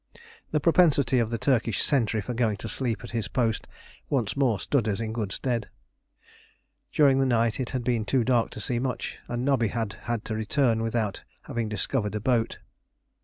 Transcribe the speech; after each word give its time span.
The 0.49 0.59
propensity 0.59 1.19
of 1.19 1.29
the 1.29 1.37
Turkish 1.37 1.83
sentry 1.83 2.21
for 2.21 2.33
going 2.33 2.57
to 2.57 2.67
sleep 2.67 3.03
at 3.03 3.11
his 3.11 3.27
post 3.27 3.67
once 4.09 4.35
more 4.35 4.59
stood 4.59 4.87
us 4.87 4.99
in 4.99 5.13
good 5.13 5.31
stead. 5.31 5.69
During 6.91 7.19
the 7.19 7.25
night 7.27 7.59
it 7.59 7.69
had 7.69 7.83
been 7.83 8.03
too 8.05 8.23
dark 8.23 8.49
to 8.57 8.59
see 8.59 8.79
much, 8.79 9.19
and 9.27 9.45
Nobby 9.45 9.67
had 9.67 9.93
had 10.09 10.25
to 10.25 10.33
return 10.35 10.81
without 10.81 11.21
having 11.43 11.69
discovered 11.69 12.15
a 12.15 12.19
boat. 12.19 12.57